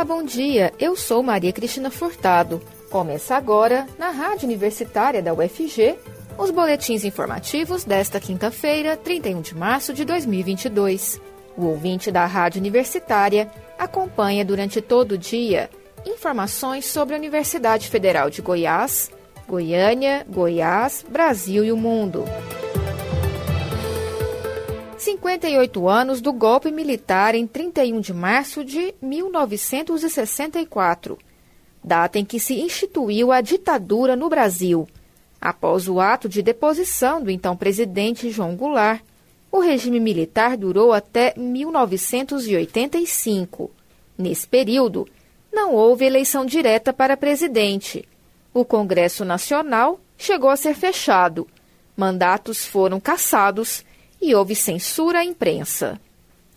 Olá, 0.00 0.06
bom 0.06 0.22
dia. 0.22 0.72
Eu 0.78 0.96
sou 0.96 1.22
Maria 1.22 1.52
Cristina 1.52 1.90
Furtado. 1.90 2.62
Começa 2.88 3.36
agora, 3.36 3.86
na 3.98 4.08
Rádio 4.08 4.46
Universitária 4.46 5.20
da 5.20 5.34
UFG, 5.34 5.94
os 6.38 6.50
boletins 6.50 7.04
informativos 7.04 7.84
desta 7.84 8.18
quinta-feira, 8.18 8.96
31 8.96 9.42
de 9.42 9.54
março 9.54 9.92
de 9.92 10.06
2022. 10.06 11.20
O 11.54 11.66
ouvinte 11.66 12.10
da 12.10 12.24
Rádio 12.24 12.60
Universitária 12.60 13.50
acompanha 13.78 14.42
durante 14.42 14.80
todo 14.80 15.12
o 15.12 15.18
dia 15.18 15.68
informações 16.06 16.86
sobre 16.86 17.14
a 17.14 17.18
Universidade 17.18 17.90
Federal 17.90 18.30
de 18.30 18.40
Goiás, 18.40 19.10
Goiânia, 19.46 20.24
Goiás, 20.26 21.04
Brasil 21.10 21.62
e 21.62 21.70
o 21.70 21.76
mundo. 21.76 22.24
58 25.00 25.88
anos 25.88 26.20
do 26.20 26.30
golpe 26.30 26.70
militar 26.70 27.34
em 27.34 27.46
31 27.46 28.00
de 28.00 28.12
março 28.12 28.62
de 28.62 28.94
1964, 29.00 31.18
data 31.82 32.18
em 32.18 32.24
que 32.24 32.38
se 32.38 32.60
instituiu 32.60 33.32
a 33.32 33.40
ditadura 33.40 34.14
no 34.14 34.28
Brasil. 34.28 34.86
Após 35.40 35.88
o 35.88 36.00
ato 36.00 36.28
de 36.28 36.42
deposição 36.42 37.22
do 37.22 37.30
então 37.30 37.56
presidente 37.56 38.30
João 38.30 38.54
Goulart, 38.54 39.00
o 39.50 39.60
regime 39.60 39.98
militar 39.98 40.54
durou 40.54 40.92
até 40.92 41.32
1985. 41.34 43.70
Nesse 44.18 44.46
período, 44.46 45.08
não 45.50 45.74
houve 45.74 46.04
eleição 46.04 46.44
direta 46.44 46.92
para 46.92 47.16
presidente. 47.16 48.06
O 48.52 48.66
Congresso 48.66 49.24
Nacional 49.24 49.98
chegou 50.18 50.50
a 50.50 50.56
ser 50.56 50.74
fechado. 50.74 51.48
Mandatos 51.96 52.66
foram 52.66 53.00
cassados 53.00 53.82
e 54.20 54.34
houve 54.34 54.54
censura 54.54 55.20
à 55.20 55.24
imprensa. 55.24 56.00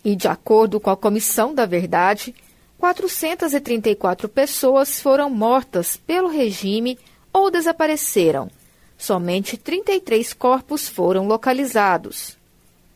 E, 0.04 0.14
de 0.14 0.28
acordo 0.28 0.78
com 0.78 0.90
a 0.90 0.96
Comissão 0.96 1.54
da 1.54 1.64
Verdade, 1.64 2.34
434 2.78 4.28
pessoas 4.28 5.00
foram 5.00 5.30
mortas 5.30 5.96
pelo 5.96 6.28
regime 6.28 6.98
ou 7.32 7.50
desapareceram. 7.50 8.50
Somente 8.98 9.56
33 9.56 10.32
corpos 10.34 10.88
foram 10.88 11.26
localizados. 11.26 12.36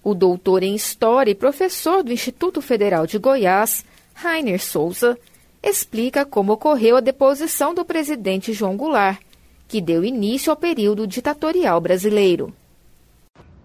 O 0.04 0.14
doutor 0.14 0.62
em 0.62 0.74
História 0.74 1.30
e 1.30 1.34
professor 1.34 2.02
do 2.02 2.12
Instituto 2.12 2.62
Federal 2.62 3.06
de 3.06 3.18
Goiás, 3.18 3.84
Rainer 4.14 4.62
Souza, 4.62 5.18
explica 5.62 6.24
como 6.24 6.52
ocorreu 6.52 6.96
a 6.96 7.00
deposição 7.00 7.74
do 7.74 7.84
presidente 7.84 8.52
João 8.52 8.76
Goulart, 8.76 9.20
que 9.66 9.80
deu 9.80 10.04
início 10.04 10.50
ao 10.50 10.56
período 10.56 11.06
ditatorial 11.06 11.80
brasileiro. 11.80 12.54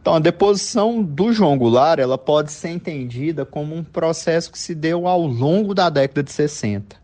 Então, 0.03 0.15
a 0.15 0.19
deposição 0.19 1.01
do 1.01 1.31
João 1.31 1.57
Goulart 1.57 1.97
ela 1.97 2.17
pode 2.17 2.51
ser 2.51 2.71
entendida 2.71 3.45
como 3.45 3.73
um 3.73 3.81
processo 3.81 4.51
que 4.51 4.59
se 4.59 4.75
deu 4.75 5.07
ao 5.07 5.25
longo 5.25 5.73
da 5.73 5.89
década 5.89 6.21
de 6.21 6.29
60. 6.29 6.97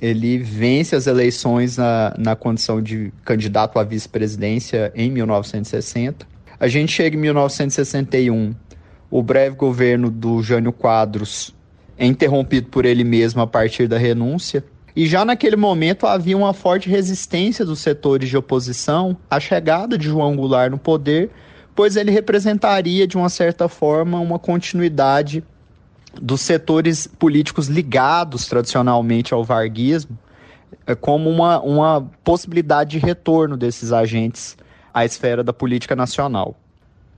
Ele 0.00 0.38
vence 0.38 0.96
as 0.96 1.06
eleições 1.06 1.76
na, 1.76 2.14
na 2.16 2.34
condição 2.34 2.80
de 2.80 3.12
candidato 3.22 3.78
à 3.78 3.84
vice-presidência 3.84 4.90
em 4.94 5.10
1960. 5.10 6.26
A 6.58 6.66
gente 6.68 6.90
chega 6.90 7.18
em 7.18 7.20
1961, 7.20 8.54
o 9.10 9.22
breve 9.22 9.54
governo 9.54 10.10
do 10.10 10.42
Jânio 10.42 10.72
Quadros 10.72 11.54
é 11.98 12.06
interrompido 12.06 12.68
por 12.70 12.86
ele 12.86 13.04
mesmo 13.04 13.42
a 13.42 13.46
partir 13.46 13.86
da 13.86 13.98
renúncia. 13.98 14.64
E 14.96 15.06
já 15.06 15.22
naquele 15.22 15.56
momento 15.56 16.06
havia 16.06 16.34
uma 16.34 16.54
forte 16.54 16.88
resistência 16.88 17.62
dos 17.62 17.80
setores 17.80 18.30
de 18.30 18.38
oposição 18.38 19.18
à 19.30 19.38
chegada 19.38 19.98
de 19.98 20.06
João 20.06 20.34
Goulart 20.34 20.70
no 20.70 20.78
poder 20.78 21.28
pois 21.78 21.94
ele 21.94 22.10
representaria, 22.10 23.06
de 23.06 23.16
uma 23.16 23.28
certa 23.28 23.68
forma, 23.68 24.18
uma 24.18 24.36
continuidade 24.36 25.44
dos 26.20 26.40
setores 26.40 27.06
políticos 27.06 27.68
ligados 27.68 28.48
tradicionalmente 28.48 29.32
ao 29.32 29.44
varguismo, 29.44 30.18
é, 30.84 30.96
como 30.96 31.30
uma, 31.30 31.60
uma 31.60 32.10
possibilidade 32.24 32.98
de 32.98 32.98
retorno 32.98 33.56
desses 33.56 33.92
agentes 33.92 34.56
à 34.92 35.04
esfera 35.04 35.44
da 35.44 35.52
política 35.52 35.94
nacional. 35.94 36.56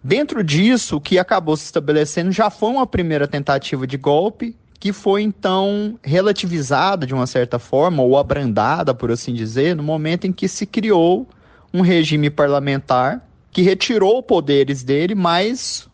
Dentro 0.04 0.44
disso, 0.44 0.96
o 0.96 1.00
que 1.00 1.18
acabou 1.18 1.56
se 1.56 1.64
estabelecendo 1.64 2.30
já 2.30 2.50
foi 2.50 2.68
uma 2.68 2.86
primeira 2.86 3.26
tentativa 3.26 3.86
de 3.86 3.96
golpe, 3.96 4.54
que 4.78 4.92
foi 4.92 5.22
então 5.22 5.98
relativizada 6.02 7.06
de 7.06 7.14
uma 7.14 7.26
certa 7.26 7.58
forma, 7.58 8.02
ou 8.02 8.18
abrandada, 8.18 8.92
por 8.92 9.10
assim 9.10 9.32
dizer, 9.32 9.74
no 9.74 9.82
momento 9.82 10.26
em 10.26 10.32
que 10.32 10.46
se 10.46 10.66
criou 10.66 11.26
um 11.72 11.80
regime 11.80 12.28
parlamentar 12.28 13.26
que 13.50 13.62
retirou 13.62 14.22
poderes 14.22 14.82
dele, 14.82 15.14
mas 15.14 15.88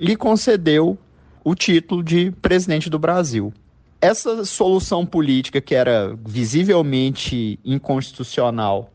lhe 0.00 0.16
concedeu 0.16 0.98
o 1.42 1.54
título 1.54 2.02
de 2.02 2.30
presidente 2.42 2.88
do 2.88 2.98
Brasil. 2.98 3.52
Essa 4.00 4.44
solução 4.44 5.06
política, 5.06 5.60
que 5.60 5.74
era 5.74 6.18
visivelmente 6.26 7.58
inconstitucional, 7.64 8.90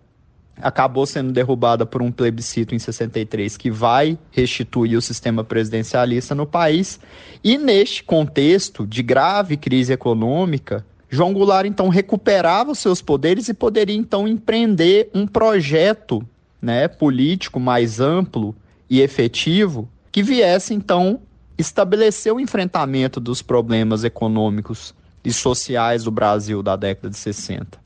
acabou 0.62 1.06
sendo 1.06 1.32
derrubada 1.32 1.86
por 1.86 2.02
um 2.02 2.12
plebiscito 2.12 2.76
em 2.76 2.80
63 2.80 3.56
que 3.58 3.72
vai 3.72 4.18
restituir 4.32 4.98
o 4.98 5.02
sistema 5.02 5.44
presidencialista 5.44 6.36
no 6.36 6.46
país. 6.46 7.00
E 7.44 7.58
neste 7.58 8.04
contexto 8.04 8.86
de 8.86 9.02
grave 9.02 9.58
crise 9.58 9.94
econômica, 9.94 10.86
João 11.10 11.34
Goulart 11.34 11.66
então 11.66 11.90
recuperava 11.90 12.72
os 12.72 12.80
seus 12.80 13.02
poderes 13.02 13.48
e 13.48 13.54
poderia 13.54 13.96
então 13.96 14.28
empreender 14.28 15.10
um 15.14 15.26
projeto 15.26 16.24
né, 16.62 16.88
político 16.88 17.60
mais 17.60 18.00
amplo 18.00 18.56
e 18.90 19.02
efetivo 19.02 19.88
que 20.12 20.24
viesse 20.24 20.74
então 20.74 21.22
estabelecer 21.58 22.34
o 22.34 22.40
enfrentamento 22.40 23.20
dos 23.20 23.42
problemas 23.42 24.04
econômicos 24.04 24.94
e 25.24 25.32
sociais 25.32 26.04
do 26.04 26.12
Brasil 26.12 26.64
da 26.64 26.76
década 26.76 27.10
de 27.10 27.18
60. 27.18 27.78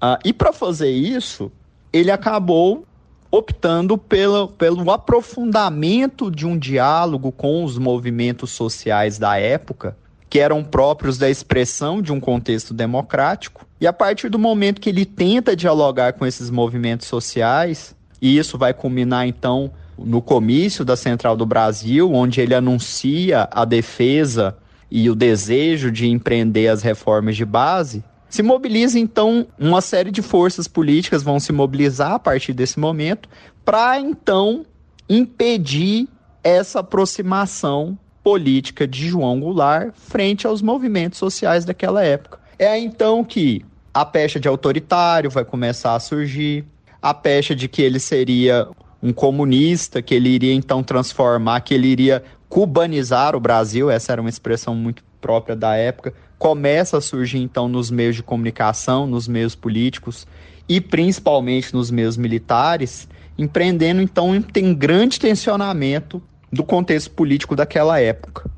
Ah, 0.00 0.18
e 0.24 0.32
para 0.32 0.52
fazer 0.52 0.90
isso, 0.90 1.50
ele 1.92 2.10
acabou 2.10 2.84
optando 3.30 3.96
pelo, 3.96 4.48
pelo 4.48 4.90
aprofundamento 4.90 6.30
de 6.30 6.46
um 6.46 6.58
diálogo 6.58 7.30
com 7.30 7.64
os 7.64 7.78
movimentos 7.78 8.50
sociais 8.50 9.18
da 9.18 9.38
época, 9.38 9.96
que 10.28 10.40
eram 10.40 10.64
próprios 10.64 11.16
da 11.16 11.30
expressão 11.30 12.02
de 12.02 12.12
um 12.12 12.18
contexto 12.18 12.74
democrático. 12.74 13.66
E 13.80 13.86
a 13.86 13.92
partir 13.92 14.28
do 14.28 14.38
momento 14.38 14.80
que 14.80 14.88
ele 14.88 15.04
tenta 15.04 15.54
dialogar 15.54 16.14
com 16.14 16.26
esses 16.26 16.50
movimentos 16.50 17.06
sociais, 17.06 17.94
e 18.20 18.36
isso 18.36 18.58
vai 18.58 18.74
culminar 18.74 19.26
então 19.26 19.70
no 19.98 20.22
comício 20.22 20.84
da 20.84 20.96
Central 20.96 21.36
do 21.36 21.44
Brasil, 21.44 22.12
onde 22.12 22.40
ele 22.40 22.54
anuncia 22.54 23.48
a 23.50 23.64
defesa 23.64 24.56
e 24.90 25.08
o 25.08 25.14
desejo 25.14 25.90
de 25.90 26.08
empreender 26.08 26.68
as 26.68 26.82
reformas 26.82 27.36
de 27.36 27.44
base. 27.44 28.02
Se 28.28 28.42
mobiliza 28.42 28.98
então 28.98 29.46
uma 29.58 29.80
série 29.80 30.10
de 30.10 30.22
forças 30.22 30.68
políticas 30.68 31.22
vão 31.22 31.40
se 31.40 31.52
mobilizar 31.52 32.12
a 32.12 32.18
partir 32.18 32.52
desse 32.52 32.78
momento 32.78 33.28
para 33.64 34.00
então 34.00 34.64
impedir 35.08 36.08
essa 36.42 36.80
aproximação 36.80 37.98
política 38.22 38.86
de 38.86 39.08
João 39.08 39.40
Goulart 39.40 39.92
frente 39.94 40.46
aos 40.46 40.62
movimentos 40.62 41.18
sociais 41.18 41.64
daquela 41.64 42.04
época. 42.04 42.38
É 42.58 42.78
então 42.78 43.24
que 43.24 43.64
a 43.92 44.04
pecha 44.04 44.38
de 44.38 44.46
autoritário 44.46 45.30
vai 45.30 45.44
começar 45.44 45.94
a 45.94 46.00
surgir, 46.00 46.64
a 47.02 47.14
pecha 47.14 47.54
de 47.54 47.68
que 47.68 47.82
ele 47.82 47.98
seria 47.98 48.68
um 49.02 49.12
comunista, 49.12 50.02
que 50.02 50.14
ele 50.14 50.28
iria 50.28 50.54
então 50.54 50.82
transformar, 50.82 51.60
que 51.60 51.74
ele 51.74 51.88
iria 51.88 52.22
cubanizar 52.48 53.34
o 53.34 53.40
Brasil, 53.40 53.90
essa 53.90 54.12
era 54.12 54.20
uma 54.20 54.28
expressão 54.28 54.74
muito 54.74 55.02
própria 55.20 55.54
da 55.54 55.76
época, 55.76 56.12
começa 56.38 56.98
a 56.98 57.00
surgir 57.00 57.38
então 57.38 57.68
nos 57.68 57.90
meios 57.90 58.16
de 58.16 58.22
comunicação, 58.22 59.06
nos 59.06 59.28
meios 59.28 59.54
políticos 59.54 60.26
e 60.68 60.80
principalmente 60.80 61.72
nos 61.72 61.90
meios 61.90 62.16
militares, 62.16 63.08
empreendendo 63.38 64.02
então 64.02 64.40
tem 64.42 64.74
grande 64.74 65.18
tensionamento 65.18 66.22
do 66.52 66.64
contexto 66.64 67.10
político 67.10 67.54
daquela 67.54 68.00
época. 68.00 68.50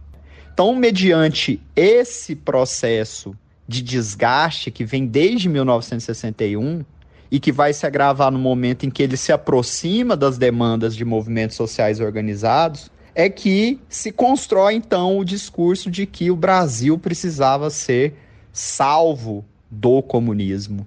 Então, 0.52 0.74
mediante 0.74 1.60
esse 1.74 2.36
processo 2.36 3.34
de 3.66 3.82
desgaste 3.82 4.70
que 4.70 4.84
vem 4.84 5.06
desde 5.06 5.48
1961, 5.48 6.84
e 7.32 7.40
que 7.40 7.50
vai 7.50 7.72
se 7.72 7.86
agravar 7.86 8.30
no 8.30 8.38
momento 8.38 8.84
em 8.84 8.90
que 8.90 9.02
ele 9.02 9.16
se 9.16 9.32
aproxima 9.32 10.14
das 10.14 10.36
demandas 10.36 10.94
de 10.94 11.02
movimentos 11.02 11.56
sociais 11.56 11.98
organizados, 11.98 12.90
é 13.14 13.30
que 13.30 13.80
se 13.88 14.12
constrói 14.12 14.74
então 14.74 15.16
o 15.16 15.24
discurso 15.24 15.90
de 15.90 16.04
que 16.04 16.30
o 16.30 16.36
Brasil 16.36 16.98
precisava 16.98 17.70
ser 17.70 18.14
salvo 18.52 19.46
do 19.70 20.02
comunismo. 20.02 20.86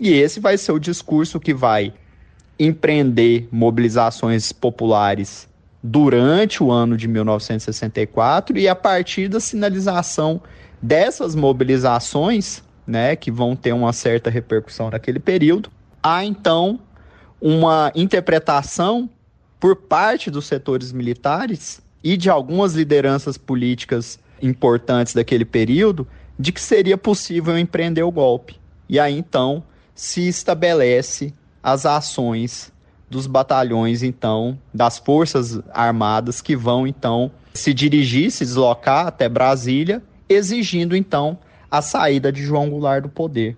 E 0.00 0.10
esse 0.10 0.40
vai 0.40 0.58
ser 0.58 0.72
o 0.72 0.80
discurso 0.80 1.38
que 1.38 1.54
vai 1.54 1.94
empreender 2.58 3.48
mobilizações 3.52 4.50
populares 4.50 5.48
durante 5.80 6.60
o 6.60 6.72
ano 6.72 6.96
de 6.96 7.06
1964 7.06 8.58
e 8.58 8.66
a 8.66 8.74
partir 8.74 9.28
da 9.28 9.38
sinalização 9.38 10.42
dessas 10.82 11.36
mobilizações, 11.36 12.64
né, 12.84 13.14
que 13.14 13.30
vão 13.30 13.54
ter 13.54 13.72
uma 13.72 13.92
certa 13.92 14.28
repercussão 14.28 14.90
naquele 14.90 15.20
período, 15.20 15.70
há 16.04 16.22
então 16.22 16.78
uma 17.40 17.90
interpretação 17.94 19.08
por 19.58 19.74
parte 19.74 20.30
dos 20.30 20.44
setores 20.44 20.92
militares 20.92 21.80
e 22.02 22.18
de 22.18 22.28
algumas 22.28 22.74
lideranças 22.74 23.38
políticas 23.38 24.18
importantes 24.42 25.14
daquele 25.14 25.46
período 25.46 26.06
de 26.38 26.52
que 26.52 26.60
seria 26.60 26.98
possível 26.98 27.58
empreender 27.58 28.02
o 28.02 28.10
golpe. 28.10 28.60
E 28.86 29.00
aí 29.00 29.16
então 29.16 29.64
se 29.94 30.28
estabelece 30.28 31.32
as 31.62 31.86
ações 31.86 32.70
dos 33.08 33.26
batalhões 33.26 34.02
então 34.02 34.58
das 34.72 34.98
forças 34.98 35.60
armadas 35.72 36.42
que 36.42 36.54
vão 36.54 36.86
então 36.86 37.30
se 37.54 37.72
dirigir, 37.72 38.30
se 38.30 38.44
deslocar 38.44 39.06
até 39.06 39.26
Brasília, 39.26 40.02
exigindo 40.28 40.94
então 40.94 41.38
a 41.70 41.80
saída 41.80 42.30
de 42.30 42.42
João 42.42 42.68
Goulart 42.68 43.02
do 43.02 43.08
poder. 43.08 43.56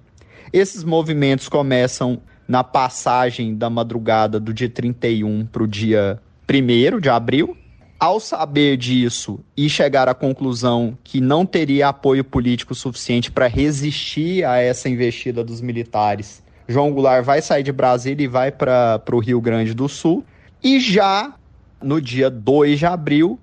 Esses 0.52 0.84
movimentos 0.84 1.48
começam 1.48 2.20
na 2.46 2.62
passagem 2.62 3.56
da 3.56 3.68
madrugada 3.68 4.38
do 4.38 4.52
dia 4.52 4.68
31 4.68 5.46
para 5.46 5.62
o 5.62 5.66
dia 5.66 6.20
1 6.48 7.00
de 7.00 7.08
abril. 7.08 7.56
Ao 7.98 8.20
saber 8.20 8.76
disso 8.76 9.40
e 9.56 9.70
chegar 9.70 10.06
à 10.06 10.14
conclusão 10.14 10.98
que 11.02 11.18
não 11.18 11.46
teria 11.46 11.88
apoio 11.88 12.22
político 12.22 12.74
suficiente 12.74 13.30
para 13.30 13.46
resistir 13.46 14.44
a 14.44 14.58
essa 14.58 14.86
investida 14.88 15.42
dos 15.42 15.62
militares, 15.62 16.42
João 16.68 16.92
Goulart 16.92 17.24
vai 17.24 17.40
sair 17.40 17.62
de 17.62 17.72
Brasília 17.72 18.24
e 18.24 18.28
vai 18.28 18.52
para 18.52 19.02
o 19.10 19.18
Rio 19.18 19.40
Grande 19.40 19.72
do 19.72 19.88
Sul. 19.88 20.24
E 20.62 20.78
já 20.78 21.34
no 21.82 22.00
dia 22.00 22.28
2 22.28 22.78
de 22.78 22.86
abril, 22.86 23.38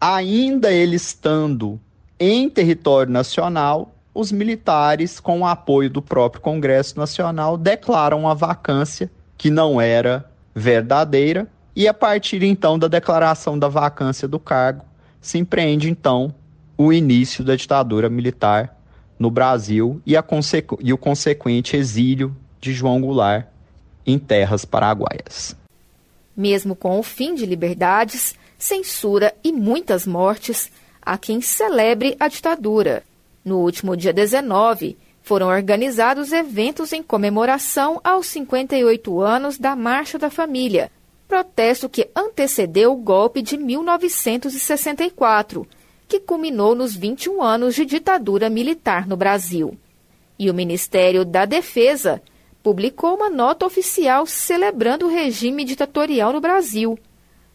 ainda 0.00 0.70
ele 0.70 0.96
estando 0.96 1.80
em 2.18 2.50
território 2.50 3.12
nacional, 3.12 3.94
os 4.16 4.32
militares, 4.32 5.20
com 5.20 5.40
o 5.40 5.46
apoio 5.46 5.90
do 5.90 6.00
próprio 6.00 6.40
Congresso 6.40 6.98
Nacional, 6.98 7.58
declaram 7.58 8.26
a 8.26 8.32
vacância 8.32 9.10
que 9.36 9.50
não 9.50 9.78
era 9.78 10.24
verdadeira, 10.54 11.46
e 11.74 11.86
a 11.86 11.92
partir 11.92 12.42
então 12.42 12.78
da 12.78 12.88
declaração 12.88 13.58
da 13.58 13.68
vacância 13.68 14.26
do 14.26 14.40
cargo, 14.40 14.86
se 15.20 15.36
empreende 15.36 15.90
então 15.90 16.34
o 16.78 16.94
início 16.94 17.44
da 17.44 17.54
ditadura 17.54 18.08
militar 18.08 18.74
no 19.18 19.30
Brasil 19.30 20.00
e, 20.06 20.14
e 20.80 20.92
o 20.94 20.98
consequente 20.98 21.76
exílio 21.76 22.34
de 22.58 22.72
João 22.72 23.02
Goulart 23.02 23.46
em 24.06 24.18
terras 24.18 24.64
paraguaias. 24.64 25.54
Mesmo 26.34 26.74
com 26.74 26.98
o 26.98 27.02
fim 27.02 27.34
de 27.34 27.44
liberdades, 27.44 28.34
censura 28.56 29.34
e 29.44 29.52
muitas 29.52 30.06
mortes, 30.06 30.70
há 31.02 31.18
quem 31.18 31.42
celebre 31.42 32.16
a 32.18 32.28
ditadura. 32.28 33.02
No 33.46 33.60
último 33.60 33.96
dia 33.96 34.12
19, 34.12 34.98
foram 35.22 35.46
organizados 35.46 36.32
eventos 36.32 36.92
em 36.92 37.00
comemoração 37.00 38.00
aos 38.02 38.26
58 38.26 39.20
anos 39.20 39.56
da 39.56 39.76
Marcha 39.76 40.18
da 40.18 40.28
Família, 40.28 40.90
protesto 41.28 41.88
que 41.88 42.10
antecedeu 42.12 42.92
o 42.92 42.96
golpe 42.96 43.40
de 43.40 43.56
1964, 43.56 45.64
que 46.08 46.18
culminou 46.18 46.74
nos 46.74 46.96
21 46.96 47.40
anos 47.40 47.76
de 47.76 47.84
ditadura 47.84 48.50
militar 48.50 49.06
no 49.06 49.16
Brasil. 49.16 49.78
E 50.36 50.50
o 50.50 50.54
Ministério 50.54 51.24
da 51.24 51.44
Defesa 51.44 52.20
publicou 52.64 53.14
uma 53.14 53.30
nota 53.30 53.64
oficial 53.64 54.26
celebrando 54.26 55.06
o 55.06 55.08
regime 55.08 55.64
ditatorial 55.64 56.32
no 56.32 56.40
Brasil. 56.40 56.98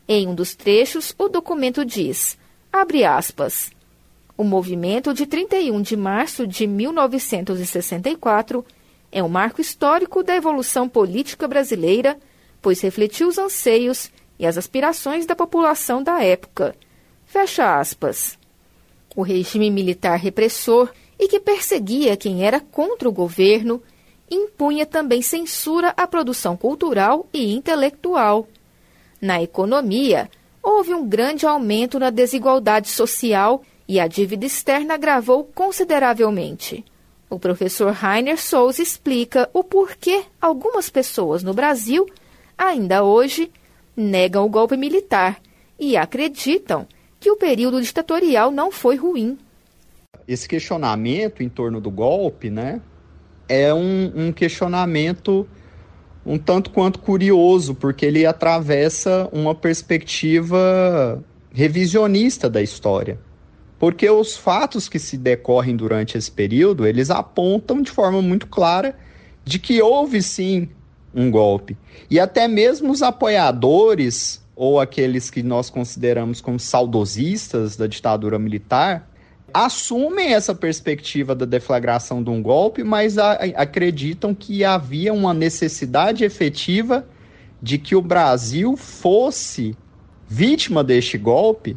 Em 0.07 0.25
um 0.25 0.33
dos 0.33 0.55
trechos, 0.55 1.13
o 1.17 1.27
documento 1.27 1.83
diz, 1.83 2.37
abre 2.71 3.03
aspas, 3.03 3.71
o 4.41 4.43
movimento 4.43 5.13
de 5.13 5.27
31 5.27 5.79
de 5.83 5.95
março 5.95 6.47
de 6.47 6.65
1964 6.65 8.65
é 9.11 9.21
um 9.21 9.29
marco 9.29 9.61
histórico 9.61 10.23
da 10.23 10.35
evolução 10.35 10.89
política 10.89 11.47
brasileira, 11.47 12.17
pois 12.59 12.81
refletiu 12.81 13.27
os 13.27 13.37
anseios 13.37 14.11
e 14.39 14.47
as 14.47 14.57
aspirações 14.57 15.27
da 15.27 15.35
população 15.35 16.01
da 16.01 16.23
época. 16.23 16.75
Fecha 17.23 17.79
aspas. 17.79 18.35
O 19.15 19.21
regime 19.21 19.69
militar 19.69 20.17
repressor 20.17 20.89
e 21.19 21.27
que 21.27 21.39
perseguia 21.39 22.17
quem 22.17 22.43
era 22.43 22.59
contra 22.59 23.07
o 23.07 23.11
governo 23.11 23.79
impunha 24.27 24.87
também 24.87 25.21
censura 25.21 25.93
à 25.95 26.07
produção 26.07 26.57
cultural 26.57 27.27
e 27.31 27.53
intelectual. 27.53 28.47
Na 29.21 29.39
economia, 29.39 30.27
houve 30.63 30.95
um 30.95 31.07
grande 31.07 31.45
aumento 31.45 31.99
na 31.99 32.09
desigualdade 32.09 32.89
social 32.89 33.61
e 33.91 33.99
a 33.99 34.07
dívida 34.07 34.45
externa 34.45 34.93
agravou 34.93 35.43
consideravelmente. 35.43 36.85
O 37.29 37.37
professor 37.37 37.91
Rainer 37.91 38.41
Souza 38.41 38.81
explica 38.81 39.49
o 39.53 39.65
porquê 39.65 40.23
algumas 40.39 40.89
pessoas 40.89 41.43
no 41.43 41.53
Brasil, 41.53 42.07
ainda 42.57 43.03
hoje, 43.03 43.51
negam 43.93 44.45
o 44.45 44.49
golpe 44.49 44.77
militar 44.77 45.41
e 45.77 45.97
acreditam 45.97 46.87
que 47.19 47.29
o 47.29 47.35
período 47.35 47.81
ditatorial 47.81 48.49
não 48.49 48.71
foi 48.71 48.95
ruim. 48.95 49.37
Esse 50.25 50.47
questionamento 50.47 51.43
em 51.43 51.49
torno 51.49 51.81
do 51.81 51.91
golpe, 51.91 52.49
né, 52.49 52.79
é 53.49 53.73
um, 53.73 54.09
um 54.15 54.31
questionamento 54.31 55.45
um 56.25 56.37
tanto 56.37 56.69
quanto 56.69 56.99
curioso, 56.99 57.75
porque 57.75 58.05
ele 58.05 58.25
atravessa 58.25 59.27
uma 59.33 59.53
perspectiva 59.53 61.21
revisionista 61.51 62.49
da 62.49 62.61
história 62.61 63.19
porque 63.81 64.07
os 64.07 64.37
fatos 64.37 64.87
que 64.87 64.99
se 64.99 65.17
decorrem 65.17 65.75
durante 65.75 66.15
esse 66.15 66.29
período, 66.29 66.85
eles 66.85 67.09
apontam 67.09 67.81
de 67.81 67.89
forma 67.89 68.21
muito 68.21 68.45
clara 68.45 68.95
de 69.43 69.57
que 69.57 69.81
houve 69.81 70.21
sim 70.21 70.69
um 71.11 71.31
golpe. 71.31 71.75
E 72.07 72.19
até 72.19 72.47
mesmo 72.47 72.91
os 72.91 73.01
apoiadores 73.01 74.45
ou 74.55 74.79
aqueles 74.79 75.31
que 75.31 75.41
nós 75.41 75.71
consideramos 75.71 76.39
como 76.39 76.59
saudosistas 76.59 77.75
da 77.75 77.87
ditadura 77.87 78.37
militar 78.37 79.09
assumem 79.51 80.35
essa 80.35 80.53
perspectiva 80.53 81.33
da 81.33 81.47
deflagração 81.47 82.23
de 82.23 82.29
um 82.29 82.39
golpe, 82.39 82.83
mas 82.83 83.17
acreditam 83.17 84.35
que 84.35 84.63
havia 84.63 85.11
uma 85.11 85.33
necessidade 85.33 86.23
efetiva 86.23 87.03
de 87.59 87.79
que 87.79 87.95
o 87.95 88.01
Brasil 88.01 88.77
fosse 88.77 89.75
vítima 90.27 90.83
deste 90.83 91.17
golpe 91.17 91.75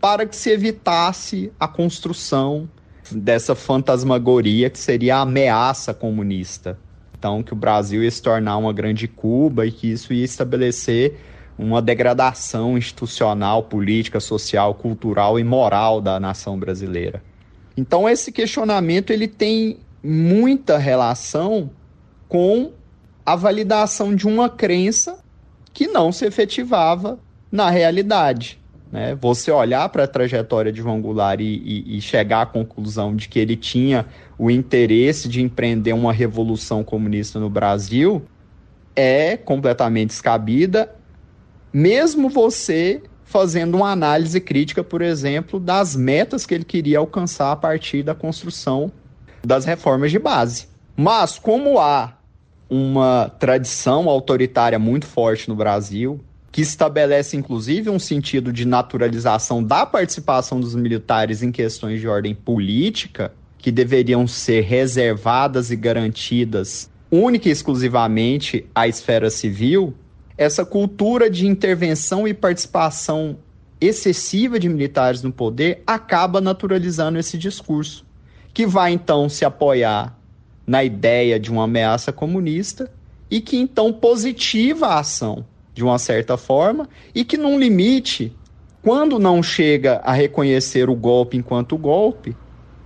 para 0.00 0.24
que 0.26 0.34
se 0.34 0.50
evitasse 0.50 1.52
a 1.60 1.68
construção 1.68 2.68
dessa 3.10 3.54
fantasmagoria 3.54 4.70
que 4.70 4.78
seria 4.78 5.16
a 5.16 5.20
ameaça 5.20 5.92
comunista. 5.92 6.78
Então, 7.18 7.42
que 7.42 7.52
o 7.52 7.56
Brasil 7.56 8.02
ia 8.02 8.10
se 8.10 8.22
tornar 8.22 8.56
uma 8.56 8.72
grande 8.72 9.06
Cuba 9.06 9.66
e 9.66 9.72
que 9.72 9.92
isso 9.92 10.12
ia 10.12 10.24
estabelecer 10.24 11.18
uma 11.58 11.82
degradação 11.82 12.78
institucional, 12.78 13.64
política, 13.64 14.18
social, 14.20 14.74
cultural 14.74 15.38
e 15.38 15.44
moral 15.44 16.00
da 16.00 16.18
nação 16.18 16.58
brasileira. 16.58 17.22
Então, 17.76 18.08
esse 18.08 18.32
questionamento 18.32 19.10
ele 19.10 19.28
tem 19.28 19.78
muita 20.02 20.78
relação 20.78 21.70
com 22.26 22.72
a 23.26 23.36
validação 23.36 24.14
de 24.14 24.26
uma 24.26 24.48
crença 24.48 25.18
que 25.74 25.86
não 25.86 26.10
se 26.10 26.24
efetivava 26.24 27.18
na 27.52 27.68
realidade. 27.68 28.59
Né? 28.90 29.16
Você 29.20 29.50
olhar 29.50 29.88
para 29.88 30.04
a 30.04 30.08
trajetória 30.08 30.72
de 30.72 30.80
João 30.80 31.00
Goulart 31.00 31.40
e, 31.40 31.44
e, 31.44 31.96
e, 31.96 32.00
chegar 32.00 32.42
à 32.42 32.46
conclusão 32.46 33.14
de 33.14 33.28
que 33.28 33.38
ele 33.38 33.56
tinha 33.56 34.06
o 34.36 34.50
interesse 34.50 35.28
de 35.28 35.40
empreender 35.40 35.92
uma 35.92 36.12
revolução 36.12 36.82
comunista 36.82 37.38
no 37.38 37.48
Brasil 37.48 38.22
é 38.96 39.36
completamente 39.36 40.08
descabida, 40.08 40.92
mesmo 41.72 42.28
você 42.28 43.02
fazendo 43.24 43.76
uma 43.76 43.92
análise 43.92 44.40
crítica, 44.40 44.82
por 44.82 45.00
exemplo, 45.00 45.60
das 45.60 45.94
metas 45.94 46.44
que 46.44 46.52
ele 46.52 46.64
queria 46.64 46.98
alcançar 46.98 47.52
a 47.52 47.56
partir 47.56 48.02
da 48.02 48.12
construção 48.12 48.90
das 49.44 49.64
reformas 49.64 50.10
de 50.10 50.18
base. 50.18 50.66
Mas, 50.96 51.38
como 51.38 51.78
há 51.78 52.18
uma 52.68 53.30
tradição 53.38 54.08
autoritária 54.08 54.78
muito 54.80 55.06
forte 55.06 55.48
no 55.48 55.54
Brasil, 55.54 56.20
que 56.52 56.60
estabelece 56.60 57.36
inclusive 57.36 57.90
um 57.90 57.98
sentido 57.98 58.52
de 58.52 58.66
naturalização 58.66 59.62
da 59.62 59.86
participação 59.86 60.60
dos 60.60 60.74
militares 60.74 61.42
em 61.42 61.52
questões 61.52 62.00
de 62.00 62.08
ordem 62.08 62.34
política, 62.34 63.32
que 63.58 63.70
deveriam 63.70 64.26
ser 64.26 64.62
reservadas 64.62 65.70
e 65.70 65.76
garantidas 65.76 66.90
única 67.10 67.48
e 67.48 67.52
exclusivamente 67.52 68.66
à 68.74 68.86
esfera 68.86 69.30
civil, 69.30 69.92
essa 70.38 70.64
cultura 70.64 71.28
de 71.28 71.46
intervenção 71.46 72.26
e 72.26 72.32
participação 72.32 73.38
excessiva 73.80 74.58
de 74.58 74.68
militares 74.68 75.22
no 75.22 75.32
poder 75.32 75.82
acaba 75.86 76.40
naturalizando 76.40 77.18
esse 77.18 77.36
discurso, 77.36 78.06
que 78.54 78.66
vai 78.66 78.92
então 78.92 79.28
se 79.28 79.44
apoiar 79.44 80.16
na 80.66 80.84
ideia 80.84 81.38
de 81.40 81.50
uma 81.50 81.64
ameaça 81.64 82.12
comunista 82.12 82.90
e 83.30 83.40
que 83.40 83.56
então 83.56 83.92
positiva 83.92 84.86
a 84.86 85.00
ação 85.00 85.44
de 85.74 85.84
uma 85.84 85.98
certa 85.98 86.36
forma, 86.36 86.88
e 87.14 87.24
que, 87.24 87.36
num 87.36 87.58
limite, 87.58 88.36
quando 88.82 89.18
não 89.18 89.42
chega 89.42 90.00
a 90.04 90.12
reconhecer 90.12 90.88
o 90.88 90.94
golpe 90.94 91.36
enquanto 91.36 91.76
golpe, 91.76 92.36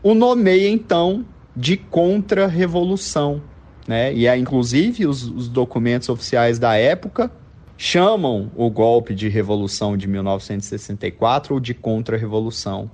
o 0.03 0.15
nomeia 0.15 0.69
então 0.69 1.25
de 1.57 1.77
contra-revolução. 1.77 3.41
Né? 3.87 4.13
E 4.13 4.27
é, 4.27 4.37
inclusive 4.37 5.07
os, 5.07 5.25
os 5.25 5.49
documentos 5.49 6.09
oficiais 6.09 6.59
da 6.59 6.75
época 6.75 7.31
chamam 7.77 8.51
o 8.57 8.71
golpe 8.71 9.15
de 9.15 9.29
revolução 9.29 9.97
de 9.97 10.07
1964 10.07 11.55
ou 11.55 11.61
de 11.61 11.75
contra-revolução. 11.75 12.91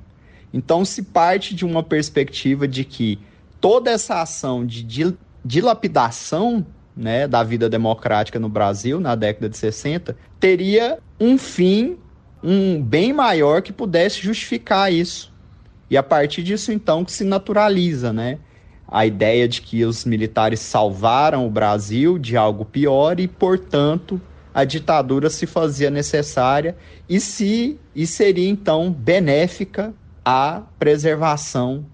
Então 0.53 0.85
se 0.85 1.03
parte 1.03 1.55
de 1.55 1.65
uma 1.65 1.83
perspectiva 1.83 2.67
de 2.67 2.85
que 2.85 3.19
toda 3.61 3.91
essa 3.91 4.21
ação 4.21 4.65
de 4.67 5.15
dilapidação 5.45 6.67
né, 6.97 7.27
da 7.27 7.43
vida 7.43 7.69
democrática 7.69 8.39
no 8.39 8.49
Brasil 8.49 9.01
na 9.01 9.15
década 9.15 9.49
de 9.49 9.57
60 9.57 10.17
teria 10.39 10.99
um 11.19 11.39
fim 11.39 11.99
um 12.43 12.83
bem 12.83 13.13
maior 13.13 13.63
que 13.63 13.73
pudesse 13.73 14.21
justificar 14.21 14.93
isso. 14.93 15.33
E 15.91 15.97
a 15.97 16.03
partir 16.03 16.43
disso 16.43 16.73
então 16.73 17.05
que 17.05 17.13
se 17.13 17.25
naturaliza, 17.25 18.13
né? 18.13 18.39
A 18.89 19.07
ideia 19.07 19.47
de 19.47 19.61
que 19.61 19.85
os 19.85 20.05
militares 20.05 20.61
salvaram 20.61 21.47
o 21.47 21.51
Brasil 21.51 22.19
de 22.19 22.37
algo 22.37 22.65
pior 22.65 23.21
e, 23.21 23.29
portanto, 23.29 24.21
a 24.53 24.65
ditadura 24.65 25.31
se 25.31 25.47
fazia 25.47 25.91
necessária 25.91 26.77
e 27.09 27.21
se 27.21 27.79
e 27.95 28.07
seria 28.07 28.49
então 28.49 28.91
benéfica 28.91 29.95
à 30.25 30.63
preservação 30.79 31.85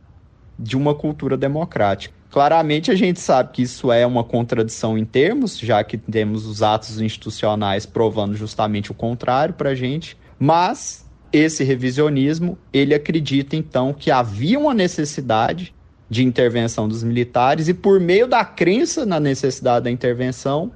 de 0.58 0.76
uma 0.76 0.94
cultura 0.94 1.36
democrática. 1.36 2.15
Claramente 2.30 2.90
a 2.90 2.94
gente 2.94 3.20
sabe 3.20 3.52
que 3.52 3.62
isso 3.62 3.90
é 3.90 4.06
uma 4.06 4.24
contradição 4.24 4.98
em 4.98 5.04
termos, 5.04 5.58
já 5.58 5.82
que 5.82 5.96
temos 5.96 6.46
os 6.46 6.62
atos 6.62 7.00
institucionais 7.00 7.86
provando 7.86 8.34
justamente 8.34 8.90
o 8.90 8.94
contrário 8.94 9.54
para 9.54 9.70
a 9.70 9.74
gente, 9.74 10.16
mas 10.38 11.06
esse 11.32 11.64
revisionismo, 11.64 12.58
ele 12.72 12.94
acredita 12.94 13.56
então 13.56 13.92
que 13.92 14.10
havia 14.10 14.58
uma 14.58 14.74
necessidade 14.74 15.74
de 16.08 16.24
intervenção 16.24 16.88
dos 16.88 17.02
militares 17.02 17.68
e 17.68 17.74
por 17.74 17.98
meio 17.98 18.26
da 18.26 18.44
crença 18.44 19.04
na 19.04 19.18
necessidade 19.18 19.84
da 19.84 19.90
intervenção 19.90 20.72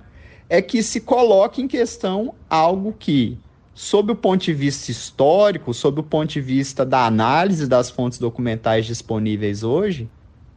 é 0.49 0.61
que 0.61 0.83
se 0.83 1.00
coloca 1.00 1.61
em 1.61 1.69
questão 1.69 2.35
algo 2.49 2.92
que 2.99 3.38
sob 3.73 4.12
o 4.12 4.16
ponto 4.16 4.45
de 4.45 4.52
vista 4.52 4.90
histórico, 4.90 5.73
sob 5.73 6.00
o 6.00 6.02
ponto 6.02 6.30
de 6.30 6.40
vista 6.40 6.85
da 6.85 7.07
análise 7.07 7.69
das 7.69 7.88
fontes 7.88 8.19
documentais 8.19 8.85
disponíveis 8.85 9.62
hoje, 9.62 10.11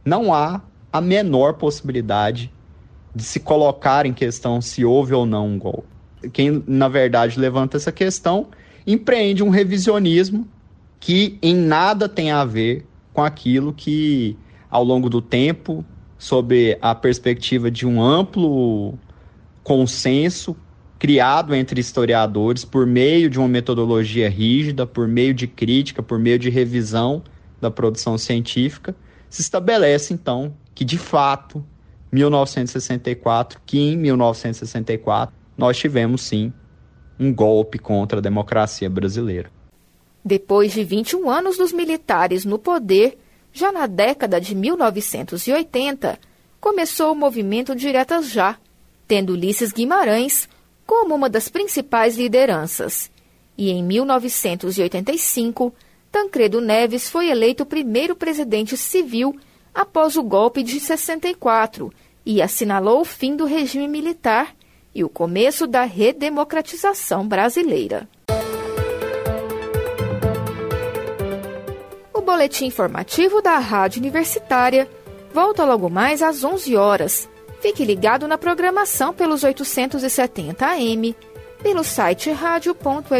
não 0.04 0.34
há 0.34 0.60
a 0.94 1.00
menor 1.00 1.54
possibilidade 1.54 2.52
de 3.12 3.24
se 3.24 3.40
colocar 3.40 4.06
em 4.06 4.12
questão 4.12 4.60
se 4.60 4.84
houve 4.84 5.12
ou 5.12 5.26
não 5.26 5.48
um 5.48 5.58
golpe. 5.58 5.88
Quem, 6.32 6.62
na 6.68 6.86
verdade, 6.86 7.36
levanta 7.36 7.76
essa 7.76 7.90
questão 7.90 8.46
empreende 8.86 9.42
um 9.42 9.48
revisionismo 9.48 10.46
que 11.00 11.36
em 11.42 11.52
nada 11.52 12.08
tem 12.08 12.30
a 12.30 12.44
ver 12.44 12.86
com 13.12 13.24
aquilo 13.24 13.72
que, 13.72 14.36
ao 14.70 14.84
longo 14.84 15.10
do 15.10 15.20
tempo, 15.20 15.84
sob 16.16 16.78
a 16.80 16.94
perspectiva 16.94 17.72
de 17.72 17.84
um 17.84 18.00
amplo 18.00 18.96
consenso, 19.64 20.56
criado 20.96 21.56
entre 21.56 21.80
historiadores 21.80 22.64
por 22.64 22.86
meio 22.86 23.28
de 23.28 23.40
uma 23.40 23.48
metodologia 23.48 24.30
rígida, 24.30 24.86
por 24.86 25.08
meio 25.08 25.34
de 25.34 25.48
crítica, 25.48 26.04
por 26.04 26.20
meio 26.20 26.38
de 26.38 26.50
revisão 26.50 27.20
da 27.60 27.68
produção 27.68 28.16
científica, 28.16 28.94
se 29.28 29.42
estabelece 29.42 30.14
então 30.14 30.54
que 30.74 30.84
de 30.84 30.98
fato 30.98 31.64
1964, 32.10 33.60
que 33.64 33.78
em 33.78 33.96
1964 33.96 35.34
nós 35.56 35.76
tivemos 35.76 36.22
sim 36.22 36.52
um 37.18 37.32
golpe 37.32 37.78
contra 37.78 38.18
a 38.18 38.22
democracia 38.22 38.90
brasileira. 38.90 39.50
Depois 40.24 40.72
de 40.72 40.82
21 40.82 41.30
anos 41.30 41.56
dos 41.56 41.72
militares 41.72 42.44
no 42.44 42.58
poder, 42.58 43.18
já 43.52 43.70
na 43.70 43.86
década 43.86 44.40
de 44.40 44.54
1980, 44.54 46.18
começou 46.60 47.12
o 47.12 47.16
movimento 47.16 47.76
Diretas 47.76 48.30
Já, 48.30 48.58
tendo 49.06 49.34
Ulisses 49.34 49.70
Guimarães 49.70 50.48
como 50.86 51.14
uma 51.14 51.28
das 51.28 51.48
principais 51.48 52.16
lideranças. 52.16 53.10
E 53.56 53.70
em 53.70 53.82
1985, 53.82 55.74
Tancredo 56.10 56.60
Neves 56.60 57.08
foi 57.08 57.28
eleito 57.28 57.66
primeiro 57.66 58.16
presidente 58.16 58.76
civil 58.76 59.36
após 59.74 60.16
o 60.16 60.22
golpe 60.22 60.62
de 60.62 60.78
64 60.78 61.92
e 62.24 62.40
assinalou 62.40 63.00
o 63.00 63.04
fim 63.04 63.36
do 63.36 63.44
regime 63.44 63.88
militar 63.88 64.54
e 64.94 65.02
o 65.02 65.08
começo 65.08 65.66
da 65.66 65.82
redemocratização 65.82 67.26
brasileira. 67.26 68.08
O 72.12 72.20
boletim 72.20 72.66
informativo 72.66 73.42
da 73.42 73.58
Rádio 73.58 74.00
Universitária 74.00 74.88
volta 75.32 75.64
logo 75.64 75.90
mais 75.90 76.22
às 76.22 76.44
11 76.44 76.76
horas 76.76 77.28
Fique 77.64 77.82
ligado 77.82 78.28
na 78.28 78.36
programação 78.36 79.14
pelos 79.14 79.42
870 79.42 80.66
AM, 80.66 81.16
pelo 81.62 81.82
site 81.82 82.30
radio.fg.br 82.30 83.18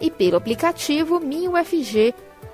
e 0.00 0.10
pelo 0.10 0.36
aplicativo 0.38 1.20
MinUFG. 1.20 2.12